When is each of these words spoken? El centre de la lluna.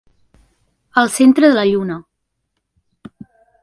El 1.03 1.13
centre 1.17 1.53
de 1.53 1.53
la 1.59 1.67
lluna. 1.71 2.01